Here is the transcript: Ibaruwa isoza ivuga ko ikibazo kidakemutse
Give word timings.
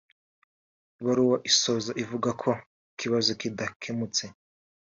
Ibaruwa 0.99 1.37
isoza 1.49 1.91
ivuga 2.03 2.29
ko 2.41 2.49
ikibazo 2.93 3.29
kidakemutse 3.39 4.23